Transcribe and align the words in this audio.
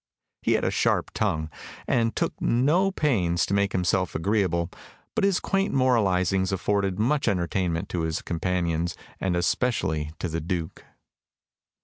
He 0.41 0.53
had 0.53 0.63
a 0.63 0.71
sharp 0.71 1.11
tongue, 1.13 1.51
and 1.87 2.15
took 2.15 2.33
no 2.41 2.89
pains 2.89 3.45
to 3.45 3.53
make 3.53 3.71
himself 3.71 4.15
agreeable, 4.15 4.71
but 5.13 5.23
his 5.23 5.39
quaint 5.39 5.75
moralisings 5.75 6.51
afforded 6.51 6.97
much 6.97 7.27
entertainment 7.27 7.87
to 7.89 7.99
his 8.01 8.23
companions, 8.23 8.95
and 9.19 9.35
especially 9.35 10.11
to 10.17 10.27
the 10.27 10.41
Duke. 10.41 10.83